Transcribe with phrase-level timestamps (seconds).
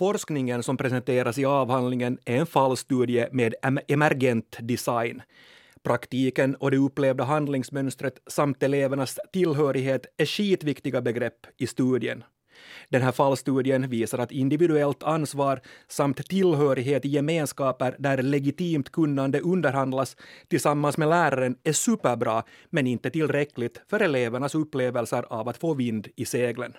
[0.00, 3.54] forskningen som presenteras i avhandlingen är en fallstudie med
[3.88, 5.22] emergent design.
[5.82, 12.24] Praktiken och det upplevda handlingsmönstret samt elevernas tillhörighet är skitviktiga begrepp i studien.
[12.88, 20.16] Den här fallstudien visar att individuellt ansvar samt tillhörighet i gemenskaper där legitimt kunnande underhandlas
[20.48, 26.08] tillsammans med läraren är superbra, men inte tillräckligt för elevernas upplevelser av att få vind
[26.16, 26.72] i seglen.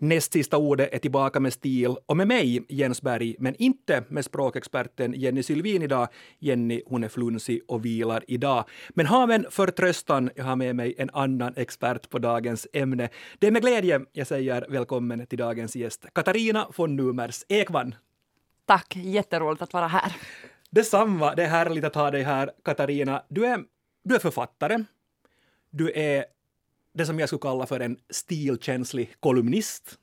[0.00, 4.24] Näst sista ordet är tillbaka med stil och med mig, Jens Berg, men inte med
[4.24, 6.08] språkexperten Jenny Sylvin idag.
[6.38, 8.64] Jenny, hon är flunsig och vilar idag.
[8.90, 13.08] Men har en förtröstan, jag har med mig en annan expert på dagens ämne.
[13.38, 17.94] Det är med glädje jag säger välkommen till dagens gäst, Katarina von Numers Ekman.
[18.66, 20.16] Tack, jätteroligt att vara här.
[20.70, 23.22] Detsamma, det är härligt att ha dig här, Katarina.
[23.28, 23.64] Du är,
[24.04, 24.84] du är författare,
[25.70, 26.24] du är
[26.98, 29.98] det som jag skulle kalla för en stilkänslig kolumnist.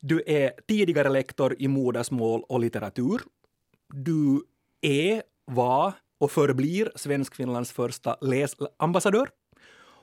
[0.00, 3.20] Du är tidigare lektor i modersmål och litteratur.
[3.88, 4.42] Du
[4.80, 9.28] är, var och förblir Svenskfinlands första läsambassadör.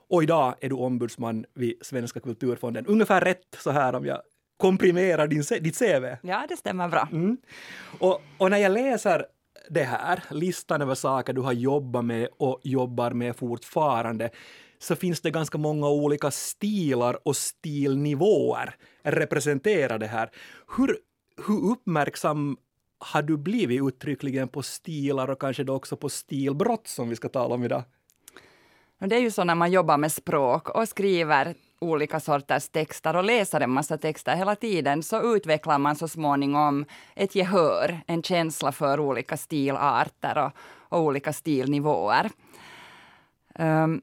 [0.09, 2.85] Och idag är du ombudsman vid Svenska kulturfonden.
[2.85, 4.21] Ungefär rätt så här om jag
[4.57, 6.05] komprimerar din, ditt CV.
[6.21, 7.07] Ja, det stämmer bra.
[7.11, 7.37] Mm.
[7.99, 9.25] Och, och när jag läser
[9.69, 14.29] det här, listan över saker du har jobbat med och jobbar med fortfarande,
[14.79, 20.29] så finns det ganska många olika stilar och stilnivåer representerade här.
[20.77, 20.97] Hur,
[21.47, 22.57] hur uppmärksam
[22.99, 27.29] har du blivit uttryckligen på stilar och kanske då också på stilbrott som vi ska
[27.29, 27.83] tala om idag?
[28.99, 33.23] Det är ju så när man jobbar med språk och skriver olika sorters texter och
[33.23, 38.71] läser en massa texter hela tiden så utvecklar man så småningom ett gehör, en känsla
[38.71, 40.51] för olika stilarter och,
[40.89, 42.29] och olika stilnivåer.
[43.59, 44.01] Um,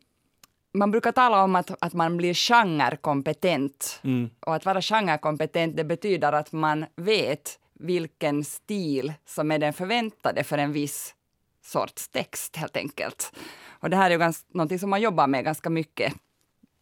[0.75, 4.01] man brukar tala om att, att man blir genrekompetent.
[4.05, 4.31] Mm.
[4.41, 10.45] Och att vara genrekompetent det betyder att man vet vilken stil som är den förväntade
[10.45, 11.15] för en viss
[11.63, 13.33] sorts text helt enkelt.
[13.69, 16.15] Och det här är ganska, någonting som man jobbar med ganska mycket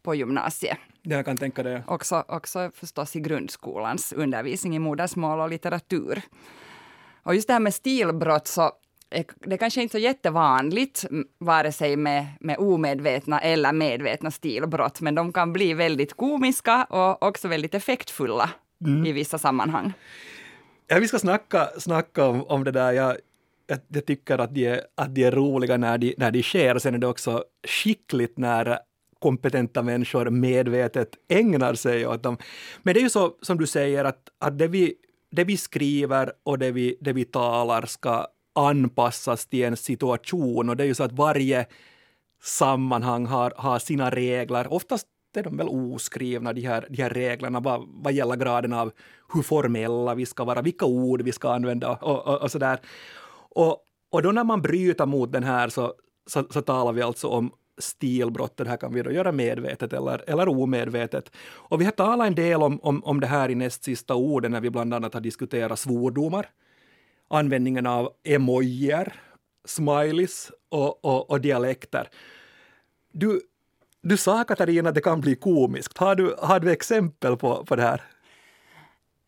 [0.03, 0.77] på gymnasiet.
[1.01, 1.83] Jag kan tänka det.
[1.87, 6.21] Också, också förstås i grundskolans undervisning i modersmål och litteratur.
[7.23, 8.71] Och just det här med stilbrott så
[9.45, 11.05] det kanske inte är så jättevanligt,
[11.37, 17.23] vare sig med, med omedvetna eller medvetna stilbrott, men de kan bli väldigt komiska och
[17.23, 18.49] också väldigt effektfulla
[18.85, 19.05] mm.
[19.05, 19.93] i vissa sammanhang.
[20.87, 22.91] Ja, vi ska snacka, snacka om, om det där.
[22.91, 23.17] Jag,
[23.67, 26.79] jag, jag, tycker att de, är, att de är roliga när de, när de sker.
[26.79, 28.79] Sen är det också skickligt när
[29.19, 32.37] kompetenta människor medvetet ägnar sig åt dem.
[32.83, 34.93] Men det är ju så som du säger att, att det, vi,
[35.31, 40.77] det vi skriver och det vi, det vi talar ska anpassas till en situation och
[40.77, 41.65] det är ju så att varje
[42.43, 44.73] sammanhang har, har sina regler.
[44.73, 48.91] Oftast är de väl oskrivna, de här, de här reglerna, vad, vad gäller graden av
[49.33, 52.79] hur formella vi ska vara, vilka ord vi ska använda och, och, och så där.
[53.55, 53.77] Och,
[54.09, 55.93] och då när man bryter mot den här så,
[56.27, 58.57] så, så talar vi alltså om stilbrott.
[58.57, 61.31] Det här kan vi då göra medvetet eller, eller omedvetet.
[61.53, 64.51] Och vi har talat en del om, om, om det här i näst sista orden
[64.51, 66.49] när vi bland annat har diskuterat svordomar
[67.37, 69.13] användningen av emojier,
[69.65, 72.09] smileys och, och, och dialekter.
[73.11, 73.41] Du,
[74.01, 75.97] du sa Katarina att det kan bli komiskt.
[75.97, 78.01] Har du, har du exempel på, på det här?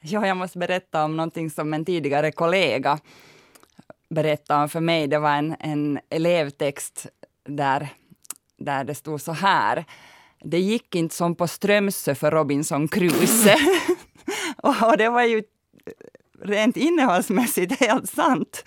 [0.02, 3.00] Ja, jag måste berätta om någonting som en tidigare kollega
[4.10, 5.08] berättade om för mig.
[5.08, 7.08] Det var en, en elevtext
[7.44, 7.88] där,
[8.58, 9.86] där det stod så här.
[10.44, 13.58] Det gick inte som på Strömsö för Robinson Crusoe.
[14.64, 15.44] och det var ju
[16.46, 18.64] rent innehållsmässigt helt sant.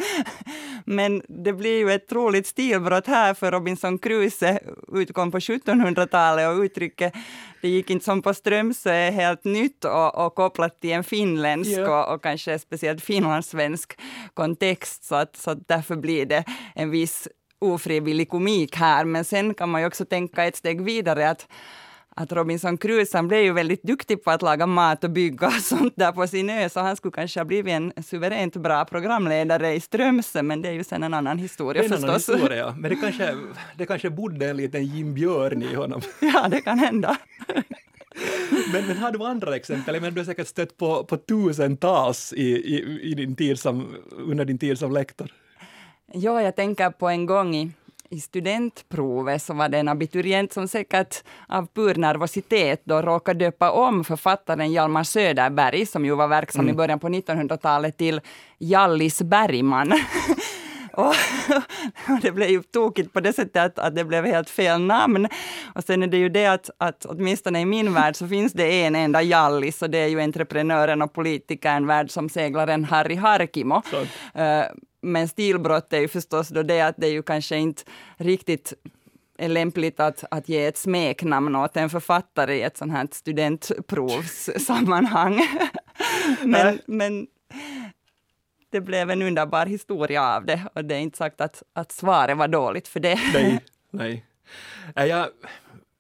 [0.84, 4.58] Men det blir ju ett troligt stilbrott här för Robinson Crusoe
[4.92, 7.14] utkom på 1700-talet och uttrycket
[7.60, 11.70] det gick inte som på Strömsö är helt nytt och, och kopplat till en finländsk
[11.70, 11.92] yeah.
[11.92, 13.98] och, och, kanske speciellt finlandssvensk
[14.34, 16.44] kontext så att, så att därför blir det
[16.74, 19.04] en viss ofrivillig komik här.
[19.04, 21.46] Men sen kan man ju också tänka ett steg vidare att
[22.18, 25.92] att Robinson Crusoe blev ju väldigt duktig på att laga mat och bygga och sånt
[25.96, 29.80] där på sin ö, så han skulle kanske ha blivit en suveränt bra programledare i
[29.80, 32.04] Strömsö, men det är ju sen en annan historia en förstås.
[32.04, 33.36] Annan historia, men det kanske,
[33.76, 36.00] det kanske bodde en liten Jim Björn i honom.
[36.20, 37.16] Ja, det kan hända.
[38.72, 40.00] men, men har du andra exempel?
[40.00, 44.44] Men du har säkert stött på, på tusentals i, i, i din tid som, under
[44.44, 45.32] din tid som lektor.
[46.12, 47.70] Ja, jag tänker på en gång i
[48.10, 53.70] i studentprovet så var det en abiturient som säkert av pur nervositet då råkade döpa
[53.70, 56.74] om författaren Hjalmar Söderberg, som ju var verksam mm.
[56.74, 58.20] i början på 1900-talet, till
[58.58, 59.92] Hjallis Bergman.
[60.98, 61.06] Och,
[62.08, 65.28] och, det blev ju tokigt på det sättet att, att det blev helt fel namn.
[65.74, 68.84] Och sen är det ju det att, att åtminstone i min värld så finns det
[68.84, 73.76] en enda Jallis och det är ju entreprenören och politikern, världsomseglaren Harry Harkimo.
[73.76, 74.42] Uh,
[75.00, 77.82] men stilbrott är ju förstås då det att det är ju kanske inte
[78.16, 78.74] riktigt
[79.38, 85.40] är lämpligt att, att ge ett smeknamn åt en författare i ett sånt här studentprovssammanhang.
[86.44, 87.26] men, men
[88.70, 92.36] det blev en underbar historia av det och det är inte sagt att, att svaret
[92.36, 93.20] var dåligt för det.
[93.32, 94.24] Nej, nej.
[94.94, 95.28] Jag,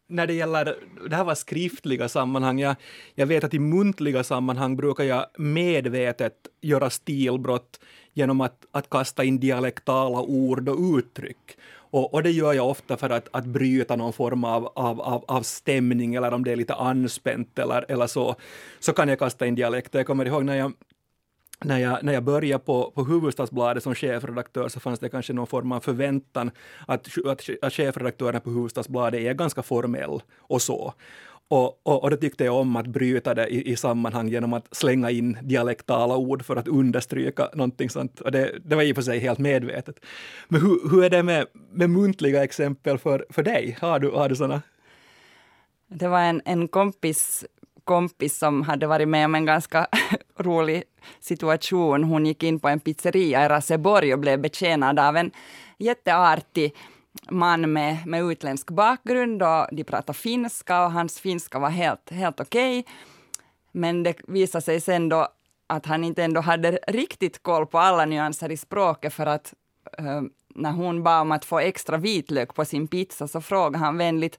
[0.08, 0.76] när det gäller,
[1.08, 2.76] det här var skriftliga sammanhang, jag,
[3.14, 7.80] jag vet att i muntliga sammanhang brukar jag medvetet göra stilbrott
[8.18, 11.56] genom att, att kasta in dialektala ord och uttryck.
[11.90, 15.24] Och, och, det gör jag ofta för att, att bryta någon form av, av, av,
[15.28, 18.34] av stämning eller om det är lite anspänt eller, eller så,
[18.80, 19.98] så kan jag kasta in dialekter.
[19.98, 20.72] Jag kommer ihåg när jag
[21.64, 25.46] när jag, när jag började på, på Hufvudstadsbladet som chefredaktör så fanns det kanske någon
[25.46, 26.50] form av förväntan
[26.86, 30.94] att, att, att chefredaktören på Hufvudstadsbladet är ganska formell och så.
[31.50, 34.76] Och, och, och det tyckte jag om att bryta det i, i sammanhang genom att
[34.76, 38.20] slänga in dialektala ord för att understryka någonting sånt.
[38.20, 40.00] Och det, det var i och för sig helt medvetet.
[40.48, 43.78] Men hur, hur är det med, med muntliga exempel för, för dig?
[43.80, 44.62] Har du, har du sådana?
[45.88, 47.44] Det var en, en kompis
[47.88, 49.86] kompis som hade varit med om en ganska
[50.38, 50.82] rolig
[51.20, 52.04] situation.
[52.04, 55.30] Hon gick in på en pizzeria i Raseborg och blev betjänad av en
[55.78, 56.74] jätteartig
[57.30, 62.40] man med, med utländsk bakgrund och de pratade finska och hans finska var helt, helt
[62.40, 62.78] okej.
[62.78, 62.92] Okay.
[63.72, 65.28] Men det visade sig sen då
[65.66, 69.54] att han inte ändå hade riktigt koll på alla nyanser i språket för att
[69.98, 70.22] eh,
[70.54, 74.38] när hon bad om att få extra vitlök på sin pizza så frågade han vänligt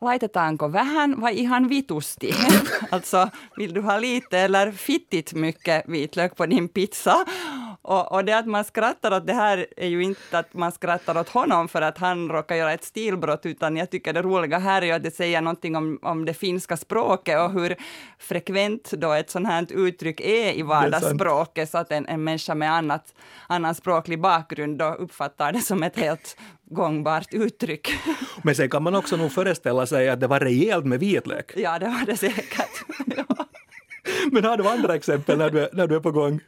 [0.00, 2.34] laitetaanko vähän vai ihan vitusti?
[2.90, 3.28] alltså,
[3.58, 7.24] vill du ha lite eller fittigt mycket vitlök på din pizza?
[7.86, 11.20] Och, och, det att man skrattar åt det här är ju inte att man skrattar
[11.20, 14.84] åt honom för att han råkar göra ett stilbrott, utan jag tycker det roliga här
[14.84, 17.76] är att det säger någonting om, om det finska språket och hur
[18.18, 22.72] frekvent då ett sånt här uttryck är i vardagsspråket, så att en, en människa med
[22.72, 23.14] annat,
[23.48, 27.88] annan språklig bakgrund då uppfattar det som ett helt gångbart uttryck.
[28.42, 31.52] Men sen kan man också nog föreställa sig att det var rejält med vitlök.
[31.56, 32.84] Ja, det var det säkert.
[34.32, 36.40] Men har du andra exempel när du, är, när du är på gång?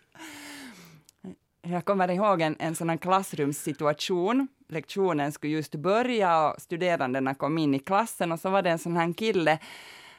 [1.70, 4.48] Jag kommer ihåg en, en sådan klassrumssituation.
[4.68, 8.78] Lektionen skulle just börja och studerandena kom in i klassen och så var det en
[8.78, 9.58] sån här kille.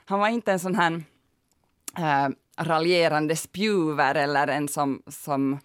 [0.05, 1.03] Han var inte en sån här
[1.97, 2.29] äh,
[2.63, 5.59] raljerande spjuver eller en som, som eh,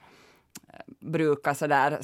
[1.01, 1.99] brukar sådär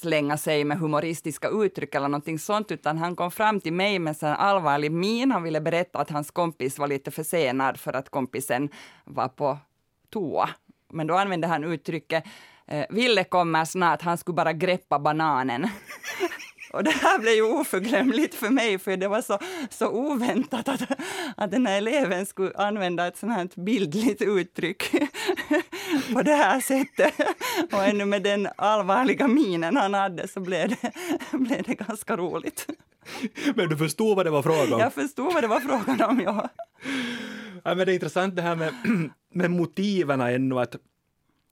[0.00, 4.22] slänga sig med humoristiska uttryck eller någonting sånt, utan han kom fram till mig med
[4.22, 5.30] en allvarlig min.
[5.30, 8.68] Han ville berätta att hans kompis var lite försenad för att kompisen
[9.04, 9.58] var på
[10.10, 10.48] toa.
[10.92, 12.24] Men då använde han uttrycket
[12.68, 15.68] eh, Ville kommer snart, han skulle bara greppa bananen.
[16.72, 19.38] Och det här blev ju oförglömligt för mig, för det var så,
[19.70, 20.82] så oväntat att,
[21.36, 24.90] att den här eleven skulle använda ett sånt här bildligt uttryck
[26.12, 27.14] på det här sättet.
[27.72, 30.92] Och ännu med den allvarliga minen han hade så blev det,
[31.38, 32.66] blev det ganska roligt.
[33.54, 34.80] Men du förstod vad det var frågan om?
[34.80, 36.48] Jag förstod vad det var frågan om, ja.
[37.64, 38.74] ja men det är intressant det här med,
[39.34, 40.76] med motiven ännu, att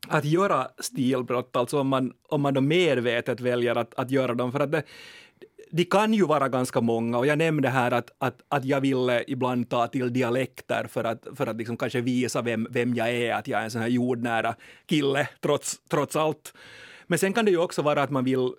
[0.08, 4.52] att göra stilbrott, alltså om man, om man då medvetet väljer att, att göra dem,
[4.52, 4.82] för att det,
[5.70, 9.24] de kan ju vara ganska många och jag nämnde här att, att, att jag ville
[9.26, 13.34] ibland ta till dialekter för att, för att liksom kanske visa vem, vem jag är,
[13.34, 14.54] att jag är en sån här jordnära
[14.86, 16.54] kille trots, trots allt.
[17.06, 18.52] Men sen kan det ju också vara att man vill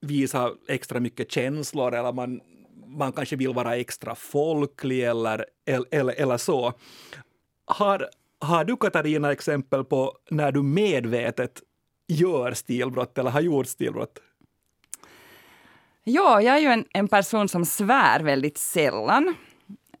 [0.00, 2.40] visa extra mycket känslor eller man,
[2.86, 6.72] man kanske vill vara extra folklig eller, eller, eller så.
[7.64, 8.08] Har,
[8.40, 11.60] har du Katarina exempel på när du medvetet
[12.08, 14.18] gör stilbrott eller har gjort stilbrott?
[16.04, 19.34] Ja, jag är ju en, en person som svär väldigt sällan.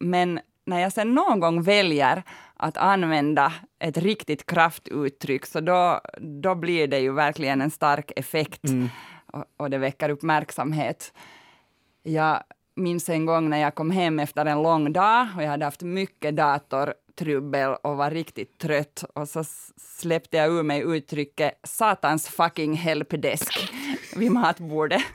[0.00, 2.22] Men när jag sen någon gång väljer
[2.56, 8.64] att använda ett riktigt kraftuttryck, så då, då blir det ju verkligen en stark effekt
[8.64, 8.88] mm.
[9.32, 11.12] och, och, det väcker uppmärksamhet.
[12.02, 12.42] Jag
[12.76, 15.82] minns en gång när jag kom hem efter en lång dag och jag hade haft
[15.82, 16.36] mycket
[17.20, 19.44] datortrubbel och var riktigt trött och så
[19.76, 23.72] släppte jag ur mig uttrycket satans fucking helpdesk
[24.16, 25.02] vid matbordet.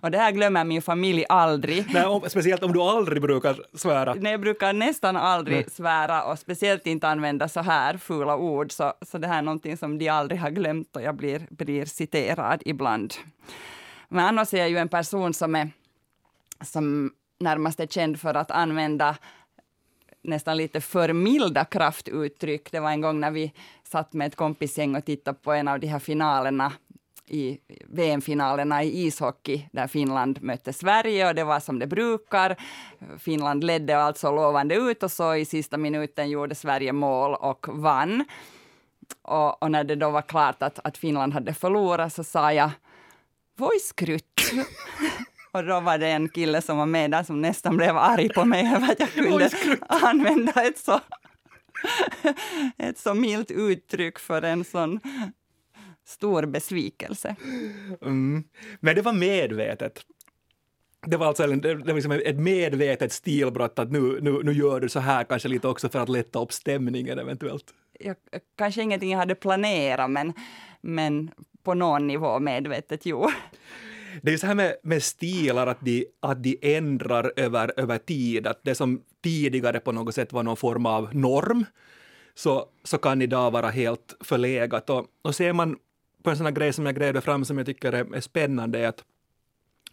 [0.00, 1.84] Och det här glömmer min familj aldrig.
[1.94, 4.14] Nej, om, speciellt om du aldrig brukar svära.
[4.14, 5.70] Nej, jag brukar nästan aldrig Nej.
[5.70, 8.72] svära och speciellt inte använda så här fula ord.
[8.72, 11.84] Så, så det här är någonting som de aldrig har glömt och jag blir, blir
[11.84, 13.14] citerad ibland.
[14.08, 15.70] Men annars är jag ju en person som är
[16.60, 19.16] som närmast är känd för att använda
[20.24, 22.72] nästan lite för milda kraftuttryck.
[22.72, 23.52] Det var en gång när vi
[23.82, 26.72] satt med ett kompisgäng och tittade på en av de här finalerna
[27.26, 32.56] i VM-finalerna i ishockey där Finland mötte Sverige och det var som det brukar.
[33.18, 38.24] Finland ledde alltså lovande ut och så i sista minuten gjorde Sverige mål och vann.
[39.22, 42.70] Och, och när det då var klart att, att Finland hade förlorat så sa jag
[43.56, 44.40] Voiskrutt
[45.54, 48.44] och då var det en kille som var med där som nästan blev arg på
[48.44, 49.50] mig över att jag kunde
[49.88, 51.00] använda ett så,
[52.78, 55.00] ett så milt uttryck för en sån
[56.04, 57.36] stor besvikelse.
[58.02, 58.44] Mm.
[58.80, 60.00] Men det var medvetet.
[61.06, 64.88] Det var alltså det var liksom ett medvetet stilbrott att nu, nu, nu gör du
[64.88, 67.74] så här kanske lite också för att lätta upp stämningen eventuellt.
[68.00, 68.16] Jag,
[68.56, 70.32] kanske ingenting jag hade planerat men,
[70.80, 71.30] men
[71.62, 73.30] på någon nivå medvetet jo.
[74.22, 77.98] Det är ju så här med, med stilar att de, att de ändrar över, över
[77.98, 81.64] tid, att det som tidigare på något sätt var någon form av norm,
[82.34, 84.90] så, så kan idag vara helt förlegat.
[84.90, 85.76] Och, och ser man
[86.22, 88.78] på en sån här grej som jag grävde fram som jag tycker är, är spännande
[88.78, 89.04] är att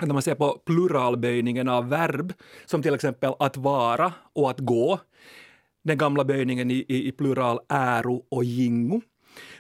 [0.02, 2.34] när man ser på pluralböjningen av verb,
[2.66, 5.00] som till exempel att vara och att gå,
[5.84, 9.02] den gamla böjningen i, i, i plural äro och gingo.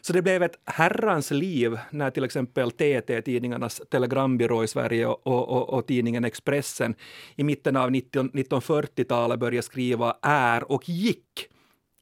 [0.01, 5.27] Så det blev ett herrans liv när till exempel TT, tidningarnas telegrambyrå i Sverige och,
[5.27, 6.95] och, och tidningen Expressen
[7.35, 11.47] i mitten av 19, 1940-talet började skriva är och gick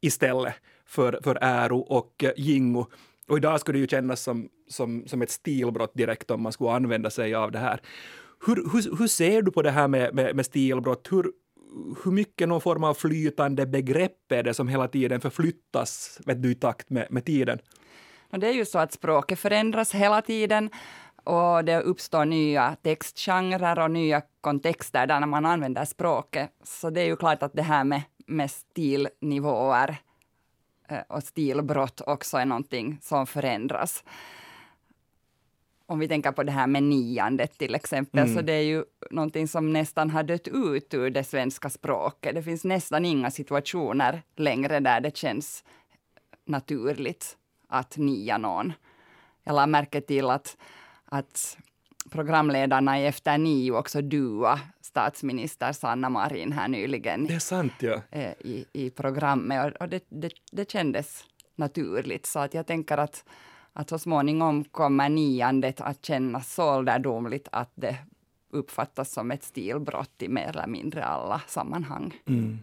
[0.01, 0.53] istället
[0.85, 2.85] för, för äro och gingo.
[3.27, 6.71] Och idag skulle det ju kännas som, som, som ett stilbrott direkt om man skulle
[6.71, 7.81] använda sig av det här.
[8.45, 11.07] Hur, hur, hur ser du på det här med, med, med stilbrott?
[11.11, 11.31] Hur,
[12.03, 16.51] hur mycket någon form av flytande begrepp är det som hela tiden förflyttas vet du,
[16.51, 17.59] i takt med, med tiden?
[18.31, 20.69] Och det är ju så att språket förändras hela tiden
[21.23, 26.49] och det uppstår nya textgenrer och nya kontexter där man använder språket.
[26.63, 29.97] Så det är ju klart att det här med, med stilnivåer
[30.89, 34.03] eh, och stilbrott också är någonting som förändras.
[35.89, 38.35] Om vi tänker på det här med niandet till exempel, mm.
[38.35, 42.35] så det är ju någonting som nästan har dött ut ur det svenska språket.
[42.35, 45.63] Det finns nästan inga situationer längre där det känns
[46.45, 48.73] naturligt att nia någon.
[49.43, 50.57] Jag lade märke till att,
[51.05, 51.57] att
[52.09, 57.25] programledarna i Efter nio också dua statsminister Sanna Marin här nyligen.
[57.25, 58.01] Det är sant, ja.
[58.11, 62.25] Eh, I, i programmet och, det, det, det kändes naturligt.
[62.25, 63.25] Så att jag tänker att,
[63.79, 67.95] att så småningom kommer niandet att kännas så ålderdomligt att det
[68.51, 72.13] uppfattas som ett stilbrott i mer eller mindre alla sammanhang.
[72.27, 72.59] Mm.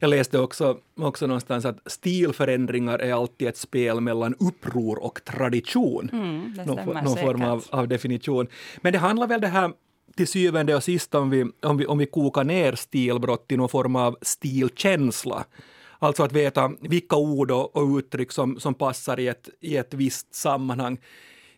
[0.00, 6.10] Jag läste också, också någonstans att stilförändringar är alltid ett spel mellan uppror och tradition.
[6.12, 8.46] Mm, någon, någon form av, av, definition.
[8.76, 9.72] Men det handlar väl det här
[10.16, 13.68] till syvende och sist om vi, om vi, om vi kokar ner stilbrott till någon
[13.68, 15.44] form av stilkänsla.
[15.98, 19.94] Alltså att veta vilka ord och, och uttryck som, som passar i ett, i ett
[19.94, 20.98] visst sammanhang.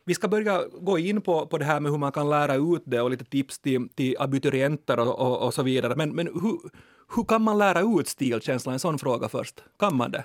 [0.05, 2.83] Vi ska börja gå in på, på det här med hur man kan lära ut
[2.85, 5.97] det och lite tips till, till abiturienter och, och, och så vidare.
[5.97, 6.59] Men, men hur,
[7.17, 8.73] hur kan man lära ut stilkänsla?
[8.73, 9.65] En sån fråga först.
[9.79, 10.25] Kan man det?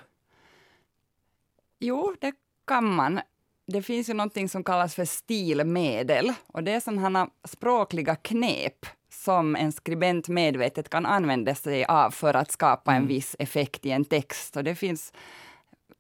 [1.79, 2.33] Jo, det
[2.67, 3.19] kan man.
[3.67, 8.85] Det finns ju någonting som kallas för stilmedel och det är sådana språkliga knep
[9.25, 13.07] som en skribent medvetet kan använda sig av för att skapa en mm.
[13.07, 14.57] viss effekt i en text.
[14.57, 15.13] Och det finns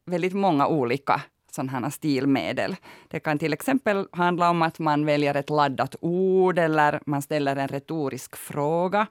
[0.05, 2.75] väldigt många olika sådana stilmedel.
[3.07, 7.55] Det kan till exempel handla om att man väljer ett laddat ord eller man ställer
[7.55, 9.07] en retorisk fråga.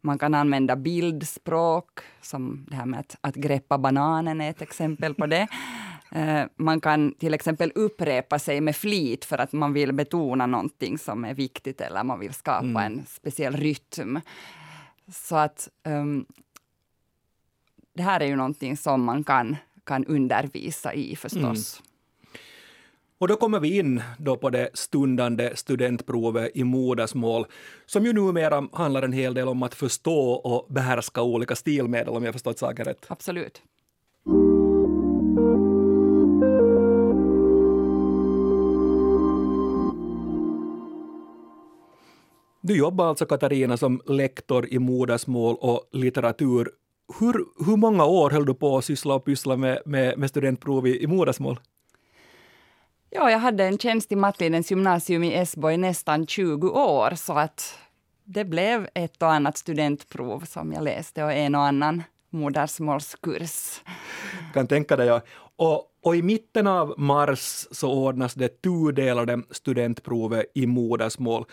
[0.00, 5.14] Man kan använda bildspråk, som det här med att, att greppa bananen är ett exempel
[5.14, 5.48] på det.
[6.14, 10.98] Eh, man kan till exempel upprepa sig med flit för att man vill betona någonting
[10.98, 12.76] som är viktigt eller man vill skapa mm.
[12.76, 14.20] en speciell rytm.
[15.12, 16.26] Så att um,
[17.94, 21.80] det här är ju någonting som man kan, kan undervisa i förstås.
[21.80, 21.88] Mm.
[23.18, 27.46] Och då kommer vi in då på det stundande studentprovet i modersmål,
[27.86, 32.24] som ju numera handlar en hel del om att förstå och behärska olika stilmedel, om
[32.24, 33.06] jag förstått saken rätt.
[33.08, 33.62] Absolut.
[42.64, 46.70] Du jobbar alltså, Katarina, som lektor i modersmål och litteratur.
[47.20, 50.86] Hur, hur många år höll du på att syssla och pyssla med, med, med studentprov
[50.86, 51.60] i, i modersmål?
[53.10, 57.32] Ja, jag hade en tjänst i Mattlidens gymnasium i Esbo i nästan 20 år, så
[57.32, 57.78] att
[58.24, 63.80] det blev ett och annat studentprov som jag läste och en och annan modersmålskurs.
[64.54, 65.06] Kan tänka dig.
[65.06, 65.20] Ja.
[65.56, 71.44] Och, och i mitten av mars så ordnas det tudelade studentprovet i modersmål.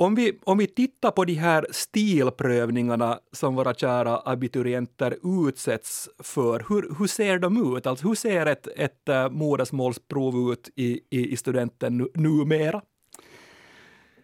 [0.00, 5.16] Om vi, om vi tittar på de här stilprövningarna som våra kära abiturienter
[5.48, 7.86] utsätts för, hur, hur ser de ut?
[7.86, 12.82] Alltså hur ser ett, ett uh, modersmålsprov ut i, i, i studenten nu, numera?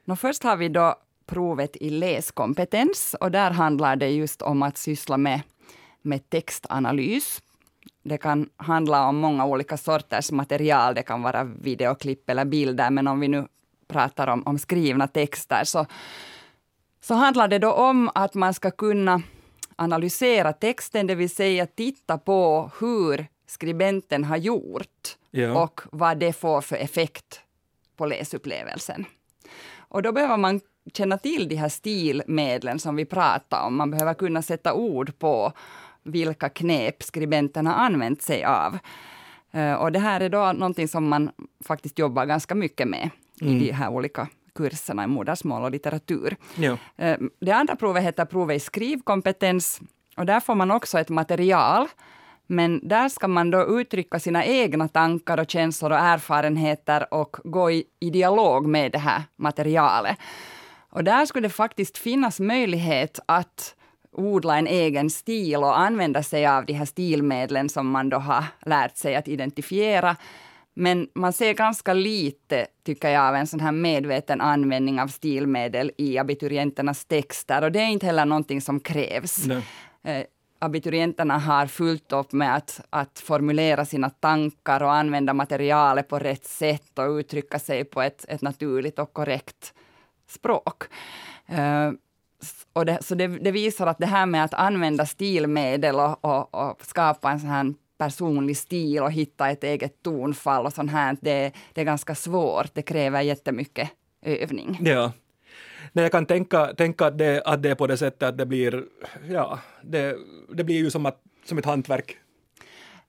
[0.04, 0.94] Nå, först har vi då
[1.26, 5.40] provet i läskompetens och där handlar det just om att syssla med,
[6.02, 7.42] med textanalys.
[8.02, 10.94] Det kan handla om många olika sorters material.
[10.94, 13.46] Det kan vara videoklipp eller bilder, men om vi nu
[13.88, 15.86] pratar om, om skrivna texter så,
[17.00, 19.22] så handlar det då om att man ska kunna
[19.76, 25.62] analysera texten, det vill säga titta på hur skribenten har gjort ja.
[25.62, 27.40] och vad det får för effekt
[27.96, 29.04] på läsupplevelsen.
[29.76, 30.60] Och då behöver man
[30.92, 33.76] känna till de här stilmedlen som vi pratar om.
[33.76, 35.52] Man behöver kunna sätta ord på
[36.02, 38.78] vilka knep skribenten har använt sig av.
[39.50, 41.30] Eh, och det här är då någonting som man
[41.64, 43.56] faktiskt jobbar ganska mycket med mm.
[43.56, 46.36] i de här olika kurserna i modersmål och litteratur.
[46.56, 46.76] Ja.
[46.96, 49.80] Eh, det andra provet heter provet i skrivkompetens
[50.16, 51.88] och där får man också ett material
[52.46, 57.70] men där ska man då uttrycka sina egna tankar och känslor och erfarenheter och gå
[57.70, 60.16] i, i dialog med det här materialet.
[60.90, 63.74] Och där skulle det faktiskt finnas möjlighet att
[64.12, 68.44] odla en egen stil och använda sig av de här stilmedlen som man då har
[68.66, 70.16] lärt sig att identifiera.
[70.78, 75.92] Men man ser ganska lite, tycker jag, av en sån här medveten användning av stilmedel
[75.96, 77.64] i abiturienternas texter.
[77.64, 79.46] Och det är inte heller någonting som krävs.
[80.04, 80.24] Eh,
[80.58, 86.44] abiturienterna har fullt upp med att, att formulera sina tankar och använda materialet på rätt
[86.44, 89.74] sätt och uttrycka sig på ett, ett naturligt och korrekt
[90.28, 90.84] språk.
[91.52, 91.92] Uh,
[92.72, 96.54] och det, så det, det, visar att det här med att använda stilmedel och, och,
[96.54, 101.16] och, skapa en sån här personlig stil och hitta ett eget tonfall och sånt här,
[101.20, 102.74] det, det är ganska svårt.
[102.74, 103.90] Det kräver jättemycket
[104.22, 104.78] övning.
[104.80, 105.12] Ja.
[105.92, 108.46] Nej, jag kan tänka, tänka att, det, att det är på det sättet att det
[108.46, 108.84] blir,
[109.30, 110.16] ja, det,
[110.54, 112.16] det blir ju som, att, som ett hantverk.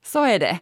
[0.04, 0.60] Så är det.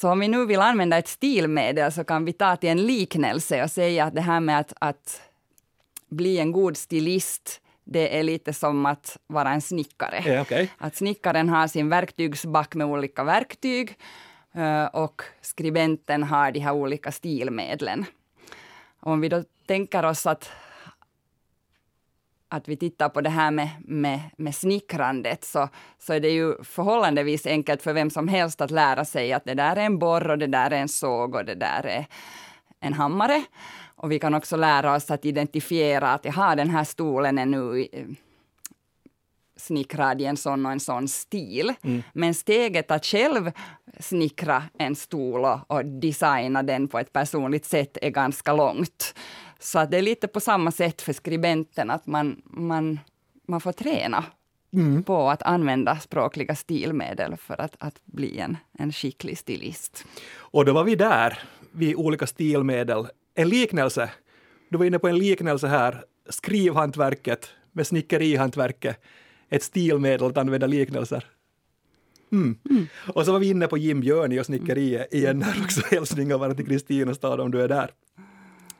[0.00, 3.62] Så om vi nu vill använda ett stilmedel så kan vi ta till en liknelse
[3.62, 5.22] och säga att det här med att, att
[6.08, 10.22] bli en god stilist det är lite som att vara en snickare.
[10.26, 10.68] Ja, okay.
[10.78, 13.98] Att snickaren har sin verktygsback med olika verktyg
[14.54, 18.04] eh, och skribenten har de här olika stilmedlen.
[19.00, 20.50] Om vi då tänker oss att,
[22.48, 25.68] att vi tittar på det här med, med, med snickrandet så,
[25.98, 29.54] så är det ju förhållandevis enkelt för vem som helst att lära sig att det
[29.54, 32.06] där är en borr och det där är en såg och det där är
[32.80, 33.42] en hammare.
[34.02, 37.88] Och vi kan också lära oss att identifiera att jaha, den här stolen är nu
[37.92, 38.06] eh,
[39.56, 41.72] snickrad i en sån och en sån stil.
[41.82, 42.02] Mm.
[42.12, 43.52] Men steget att själv
[44.00, 49.14] snickra en stol och, och, designa den på ett personligt sätt är ganska långt.
[49.58, 53.00] Så att det är lite på samma sätt för skribenten, att man, man,
[53.48, 54.24] man får träna
[54.72, 55.02] mm.
[55.02, 60.04] på att använda språkliga stilmedel för att, att bli en, en skicklig stilist.
[60.36, 61.38] Och då var vi där,
[61.72, 64.10] vid olika stilmedel en liknelse.
[64.68, 66.04] Du var inne på en liknelse här.
[66.28, 69.00] Skrivhantverket med snickerihantverket.
[69.48, 71.24] Ett stilmedel att använda liknelser.
[72.32, 72.58] Mm.
[72.70, 72.86] Mm.
[73.14, 75.80] Och så var vi inne på Jim Björni och snickeriet igen här också.
[75.90, 77.90] Hälsningar bara till Kristinestad om du är där.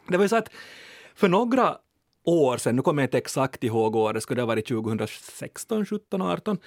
[0.08, 0.48] Det var ju så att
[1.14, 1.76] för några
[2.24, 6.22] år sedan, nu kommer jag inte exakt ihåg året, skulle det ha varit 2016, 17,
[6.22, 6.58] 18,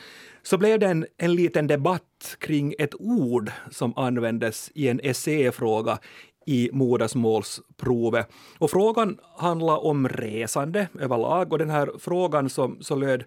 [0.44, 6.00] så blev det en, en liten debatt kring ett ord som användes i en essäfråga
[6.46, 8.30] i modersmålsprovet.
[8.58, 13.24] Och frågan handlar om resande överlag och den här frågan som, så löd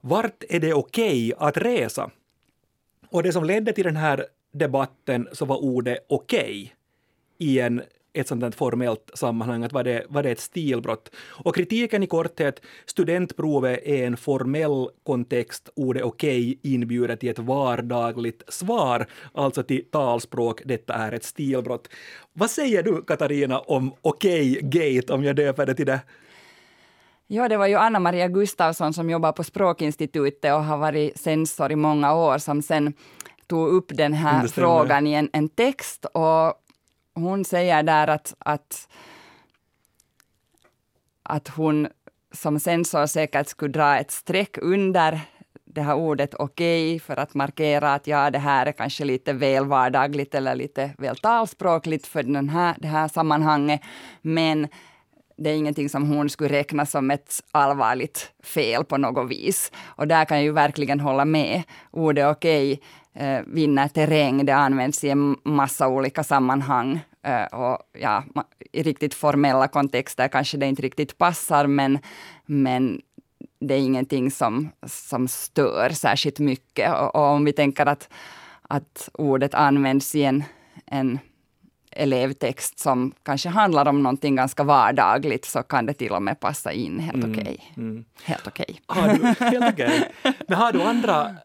[0.00, 2.10] vart är det okej okay att resa?
[3.10, 6.70] Och det som ledde till den här debatten så var ordet okej okay
[7.38, 11.10] i en ett sånt här formellt sammanhang, att var det, var det ett stilbrott?
[11.44, 17.38] Och kritiken i korthet, studentprovet är en formell kontext, ordet okej okay inbjuder till ett
[17.38, 21.88] vardagligt svar, alltså till talspråk, detta är ett stilbrott.
[22.32, 26.00] Vad säger du Katarina om okej-gate, om jag döper det till det?
[27.26, 31.72] Ja, det var ju Anna Maria Gustafsson som jobbar på Språkinstitutet och har varit censor
[31.72, 32.94] i många år som sen
[33.46, 36.04] tog upp den här frågan i en, en text.
[36.04, 36.54] Och
[37.14, 38.88] hon säger där att, att,
[41.22, 41.88] att hon
[42.32, 45.20] som sensor säkert skulle dra ett streck under
[45.64, 49.32] det här ordet okej okay, för att markera att ja, det här är kanske lite
[49.32, 53.80] väl vardagligt eller lite väl talspråkligt för den här, det här sammanhanget.
[54.22, 54.68] Men
[55.36, 59.72] det är ingenting som hon skulle räkna som ett allvarligt fel på något vis.
[59.84, 61.62] Och där kan jag ju verkligen hålla med.
[61.90, 67.00] Ordet okej okay, eh, vinner terräng, det används i en massa olika sammanhang.
[67.22, 68.24] Eh, och ja,
[68.72, 71.98] I riktigt formella kontexter kanske det inte riktigt passar, men,
[72.46, 73.00] men
[73.60, 76.92] det är ingenting som, som stör särskilt mycket.
[76.94, 78.08] Och, och om vi tänker att,
[78.62, 80.44] att ordet används i en,
[80.86, 81.18] en
[81.96, 86.72] elevtext som kanske handlar om någonting ganska vardagligt så kan det till och med passa
[86.72, 87.42] in helt mm, okej.
[87.42, 87.84] Okay.
[87.84, 88.04] Mm.
[88.24, 88.80] Helt okej.
[88.88, 89.34] Okay.
[89.38, 90.00] helt okay.
[90.48, 91.36] Men har du andra,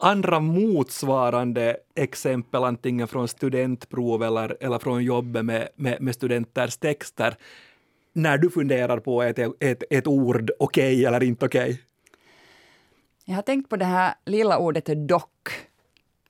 [0.00, 7.36] andra motsvarande exempel, antingen från studentprov eller, eller från jobbet med, med, med studenters texter,
[8.12, 11.70] när du funderar på ett, ett, ett ord okej okay eller inte okej?
[11.70, 11.78] Okay?
[13.24, 15.48] Jag har tänkt på det här lilla ordet dock.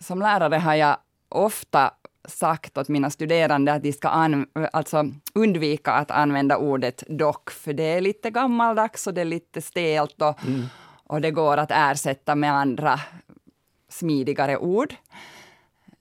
[0.00, 0.96] Som lärare har jag
[1.28, 5.04] ofta sagt åt mina studerande att de ska an, alltså
[5.34, 10.22] undvika att använda ordet dock, för det är lite gammaldags och det är lite stelt
[10.22, 10.66] och, mm.
[11.06, 13.00] och det går att ersätta med andra
[13.90, 14.94] smidigare ord.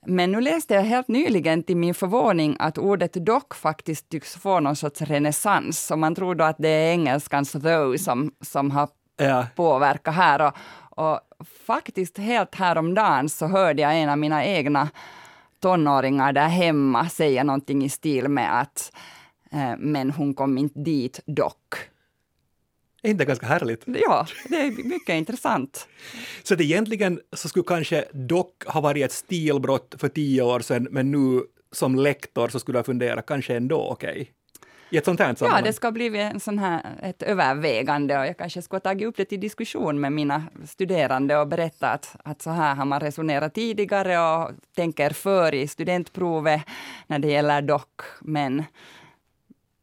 [0.06, 4.60] Men nu läste jag helt nyligen till min förvåning att ordet dock faktiskt tycks få
[4.60, 5.92] någon sorts renässans.
[5.92, 9.48] Och man tror då att det är engelskans though som, som har ja.
[9.56, 10.42] påverkat här.
[10.42, 10.54] Och,
[11.06, 11.20] och
[11.66, 14.90] faktiskt helt häromdagen så hörde jag en av mina egna
[15.60, 18.92] tonåringar där hemma säga någonting i stil med att
[19.52, 21.76] eh, men hon kom inte dit dock.
[23.02, 23.84] Är inte ganska härligt?
[23.86, 25.88] Ja, det är mycket intressant.
[26.44, 30.88] Så det egentligen så skulle kanske dock ha varit ett stilbrott för tio år sedan,
[30.92, 34.12] men nu som lektor så skulle jag fundera, kanske ändå okej?
[34.12, 34.28] Okay
[34.90, 35.62] i ett sånt här sammanhang?
[35.62, 39.08] Ja, det ska bli en sån här, ett övervägande och jag kanske skulle ha tagit
[39.08, 43.00] upp det till diskussion med mina studerande och berätta att, att så här har man
[43.00, 46.62] resonerat tidigare och tänker för i studentprovet
[47.08, 48.64] när det gäller dock, men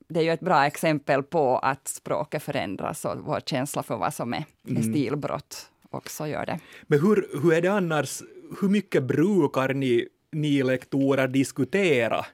[0.09, 4.14] det är ju ett bra exempel på att språket förändras och vår känsla för vad
[4.14, 4.83] som är, mm.
[4.83, 6.61] stilbrott också gör det.
[6.83, 8.23] Men hur, hur är det annars,
[8.61, 12.27] hur mycket brukar ni, ni lektorer diskutera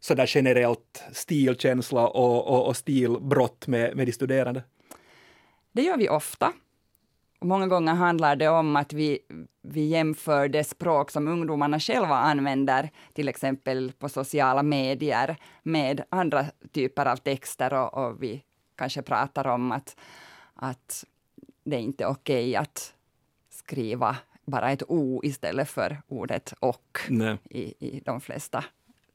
[0.00, 4.62] sådär generellt stilkänsla och, och, och stilbrott med, med de studerande?
[5.72, 6.52] Det gör vi ofta.
[7.44, 9.18] Många gånger handlar det om att vi,
[9.62, 16.44] vi jämför det språk som ungdomarna själva använder, till exempel på sociala medier, med andra
[16.72, 18.42] typer av texter och, och vi
[18.76, 19.96] kanske pratar om att,
[20.54, 21.04] att
[21.64, 22.94] det är inte är okej okay att
[23.50, 26.98] skriva bara ett o istället för ordet och
[27.50, 28.64] i, i de flesta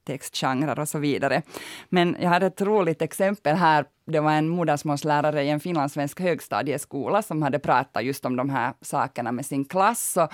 [0.09, 1.41] textgenrer och så vidare.
[1.89, 3.85] Men jag hade ett roligt exempel här.
[4.05, 8.73] Det var en modersmålslärare i en finlandssvensk högstadieskola som hade pratat just om de här
[8.81, 10.31] sakerna med sin klass och,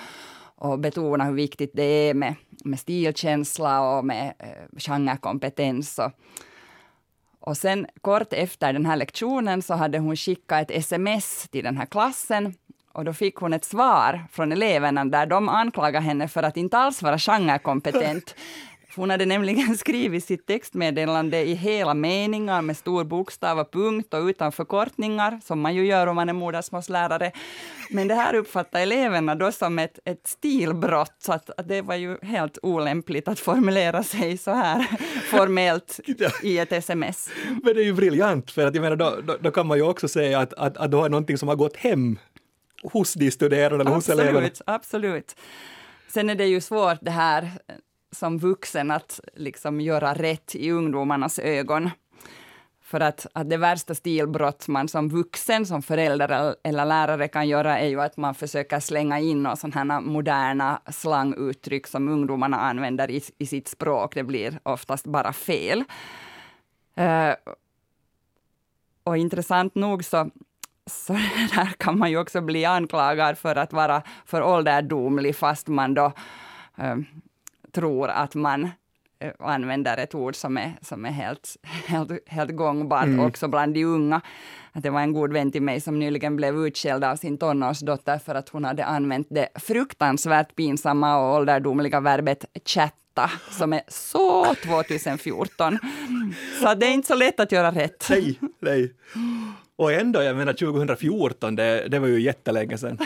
[0.68, 2.34] och betona hur viktigt det är med,
[2.64, 5.98] med stilkänsla och med eh, genrekompetens.
[5.98, 6.12] Och,
[7.40, 11.76] och sen kort efter den här lektionen så hade hon skickat ett sms till den
[11.76, 12.54] här klassen
[12.96, 16.78] och då fick hon ett svar från eleverna där de anklagade henne för att inte
[16.78, 18.34] alls vara genrekompetent.
[18.96, 24.24] Hon hade nämligen skrivit sitt textmeddelande i hela meningar med stor bokstav och punkt och
[24.24, 27.32] utan förkortningar, som man ju gör om man är modersmålslärare.
[27.90, 31.94] Men det här uppfattade eleverna då som ett, ett stilbrott, så att, att, det var
[31.94, 34.86] ju helt olämpligt att formulera sig så här
[35.30, 36.00] formellt
[36.42, 37.30] i ett sms.
[37.62, 39.84] Men det är ju briljant, för att jag menar, då, då, då kan man ju
[39.84, 42.18] också säga att, att, att du har någonting som har gått hem
[42.82, 44.38] hos de studerande eller hos eleverna.
[44.38, 45.36] Absolut, absolut.
[46.08, 47.50] Sen är det ju svårt det här
[48.12, 51.90] som vuxen att liksom göra rätt i ungdomarnas ögon.
[52.86, 57.78] För att, att det värsta stilbrott man som vuxen, som förälder eller lärare kan göra
[57.78, 63.22] är ju att man försöker slänga in sådana här moderna slanguttryck som ungdomarna använder i,
[63.38, 64.14] i sitt språk.
[64.14, 65.84] Det blir oftast bara fel.
[67.00, 67.54] Uh,
[69.04, 70.30] och intressant nog så,
[70.86, 71.12] så
[71.54, 76.12] där kan man ju också bli anklagad för att vara för ålderdomlig fast man då
[76.78, 76.96] uh,
[77.76, 78.70] tror att man
[79.18, 83.20] eh, använder ett ord som är, som är helt, helt, helt gångbart mm.
[83.20, 84.20] också bland de unga.
[84.72, 88.18] Att det var en god vän till mig som nyligen blev utskälld av sin tonårsdotter
[88.18, 94.54] för att hon hade använt det fruktansvärt pinsamma och ålderdomliga verbet chatta, som är så
[94.54, 95.78] 2014.
[96.60, 98.06] Så det är inte så lätt att göra rätt.
[98.10, 98.92] Nej, nej.
[99.78, 102.98] Och ändå, jag menar 2014, det, det var ju jättelänge sedan.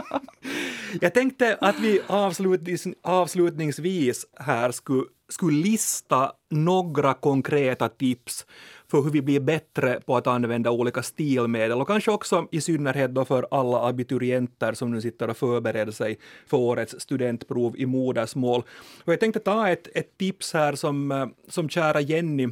[1.00, 8.46] jag tänkte att vi avslutnings, avslutningsvis här skulle, skulle lista några konkreta tips
[8.90, 13.14] för hur vi blir bättre på att använda olika stilmedel och kanske också i synnerhet
[13.14, 18.62] då för alla abiturienter som nu sitter och förbereder sig för årets studentprov i modersmål.
[19.04, 22.48] Och jag tänkte ta ett, ett tips här som, som kära Jenny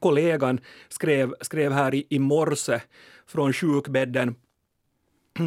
[0.00, 2.80] kollegan skrev, skrev här i, i morse
[3.26, 4.34] från sjukbädden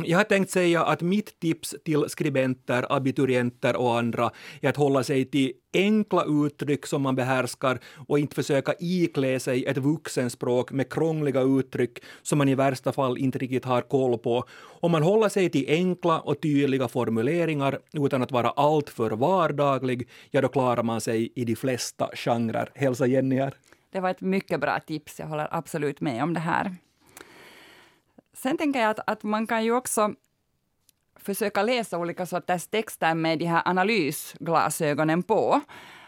[0.05, 5.03] jag har tänkt säga att mitt tips till skribenter, abiturienter och andra är att hålla
[5.03, 10.93] sig till enkla uttryck som man behärskar och inte försöka iklä sig ett vuxenspråk med
[10.93, 14.43] krångliga uttryck som man i värsta fall inte riktigt har koll på.
[14.81, 20.41] Om man håller sig till enkla och tydliga formuleringar utan att vara alltför vardaglig, ja
[20.41, 22.71] då klarar man sig i de flesta genrer.
[22.75, 23.53] Hälsa Jenny här.
[23.97, 26.75] Det var ett mycket bra tips, jag håller absolut med om det här.
[28.33, 30.13] Sen tänker jag att, att man kan ju också
[31.15, 35.61] försöka läsa olika sorters texter med de här analysglasögonen på,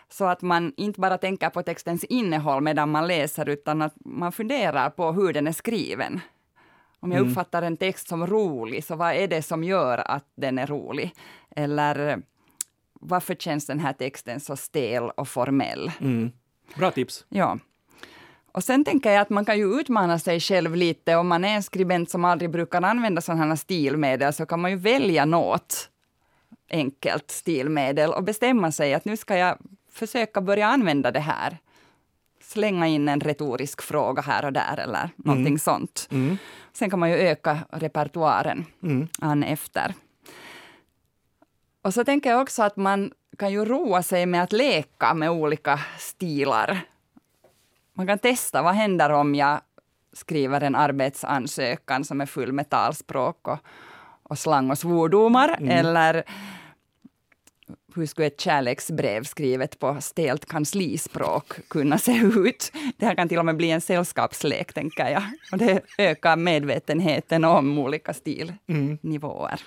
[0.10, 4.32] så att man inte bara tänker på textens innehåll medan man läser, utan att man
[4.32, 6.20] funderar på hur den är skriven.
[7.00, 7.30] Om jag mm.
[7.30, 11.14] uppfattar en text som rolig, så vad är det som gör att den är rolig?
[11.56, 12.22] Eller
[12.94, 15.92] varför känns den här texten så stel och formell?
[16.00, 16.32] Mm.
[16.76, 17.26] Bra tips.
[17.30, 17.58] Ja.
[18.52, 21.16] Och sen tänker jag att man kan ju utmana sig själv lite.
[21.16, 24.72] Om man är en skribent som aldrig brukar använda sådana här stilmedel, så kan man
[24.72, 25.90] ju välja något
[26.70, 29.58] enkelt stilmedel och bestämma sig att nu ska jag
[29.92, 31.58] försöka börja använda det här.
[32.42, 35.60] Slänga in en retorisk fråga här och där eller någonting mm.
[35.60, 36.08] sånt.
[36.12, 36.38] Mm.
[36.74, 39.08] Sen kan man ju öka repertoaren mm.
[39.20, 39.94] an efter.
[41.82, 45.30] Och så tänker jag också att man kan ju roa sig med att leka med
[45.30, 46.86] olika stilar
[48.00, 49.62] man kan testa, vad händer om jag
[50.14, 53.58] skriver en arbetsansökan som är full med talspråk och,
[54.24, 55.70] och slang och svordomar, mm.
[55.70, 56.24] eller
[57.96, 62.72] hur skulle ett kärleksbrev skrivet på stelt kanslispråk kunna se ut?
[62.98, 65.24] Det här kan till och med bli en sällskapslek, tänker jag.
[65.52, 69.52] Och det ökar medvetenheten om olika stilnivåer.
[69.52, 69.60] Mm.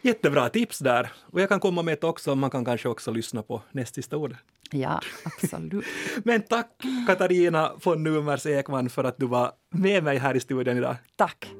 [0.00, 1.12] Jättebra tips där.
[1.32, 4.16] Och jag kan komma med ett också, man kan kanske också lyssna på näst sista
[4.16, 4.38] ordet.
[4.72, 5.84] Ja, absolut.
[6.24, 6.68] Men tack
[7.06, 10.96] Katarina von Numers Ekman för att du var med mig här i studion idag.
[11.16, 11.50] Tack.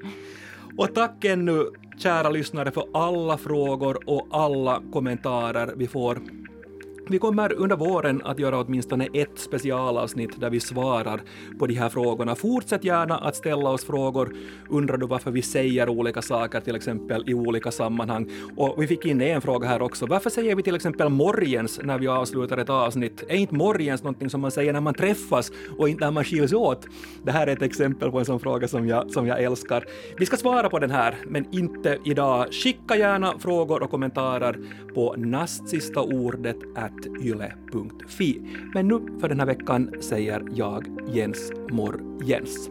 [0.79, 6.19] Och tack ännu kära lyssnare för alla frågor och alla kommentarer vi får
[7.13, 11.21] vi kommer under våren att göra åtminstone ett specialavsnitt där vi svarar
[11.59, 12.35] på de här frågorna.
[12.35, 14.37] Fortsätt gärna att ställa oss frågor.
[14.71, 18.31] Undrar du varför vi säger olika saker till exempel i olika sammanhang?
[18.57, 20.07] Och vi fick in en fråga här också.
[20.07, 23.25] Varför säger vi till exempel morgens när vi avslutar ett avsnitt?
[23.29, 26.53] Är inte morgens någonting som man säger när man träffas och inte när man skiljs
[26.53, 26.87] åt?
[27.25, 29.85] Det här är ett exempel på en sån fråga som jag, som jag älskar.
[30.19, 32.47] Vi ska svara på den här, men inte idag.
[32.53, 34.59] Skicka gärna frågor och kommentarer
[34.95, 36.57] på nastsistaordet
[37.07, 38.41] yle.fi.
[38.75, 42.71] Men nu för den här veckan säger jag Jens Mor Jens.